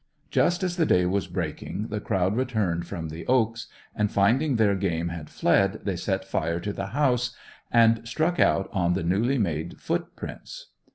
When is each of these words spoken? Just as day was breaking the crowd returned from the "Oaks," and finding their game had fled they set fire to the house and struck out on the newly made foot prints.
Just 0.31 0.63
as 0.63 0.77
day 0.77 1.05
was 1.05 1.27
breaking 1.27 1.89
the 1.89 1.99
crowd 1.99 2.35
returned 2.35 2.87
from 2.87 3.09
the 3.09 3.23
"Oaks," 3.27 3.67
and 3.95 4.11
finding 4.11 4.55
their 4.55 4.73
game 4.73 5.09
had 5.09 5.29
fled 5.29 5.81
they 5.83 5.95
set 5.95 6.25
fire 6.25 6.59
to 6.59 6.73
the 6.73 6.87
house 6.87 7.35
and 7.71 8.01
struck 8.07 8.39
out 8.39 8.67
on 8.73 8.93
the 8.93 9.03
newly 9.03 9.37
made 9.37 9.79
foot 9.79 10.15
prints. 10.15 10.69